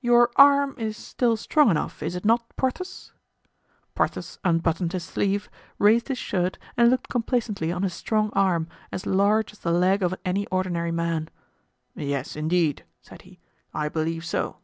"Your 0.00 0.30
arm 0.36 0.76
is 0.78 0.96
still 0.96 1.36
strong 1.36 1.72
enough, 1.72 2.00
is 2.00 2.14
it 2.14 2.24
not, 2.24 2.54
Porthos?" 2.56 3.10
Porthos 3.96 4.38
unbuttoned 4.44 4.92
his 4.92 5.02
sleeve, 5.02 5.50
raised 5.80 6.06
his 6.06 6.18
shirt 6.18 6.56
and 6.76 6.88
looked 6.88 7.08
complacently 7.08 7.72
on 7.72 7.82
his 7.82 7.92
strong 7.92 8.30
arm, 8.34 8.68
as 8.92 9.06
large 9.06 9.50
as 9.52 9.58
the 9.58 9.72
leg 9.72 10.04
of 10.04 10.14
any 10.24 10.46
ordinary 10.52 10.92
man. 10.92 11.30
"Yes, 11.96 12.36
indeed," 12.36 12.84
said 13.02 13.22
he, 13.22 13.40
"I 13.74 13.88
believe 13.88 14.24
so." 14.24 14.58